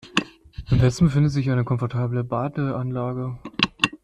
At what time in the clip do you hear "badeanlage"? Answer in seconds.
2.23-3.37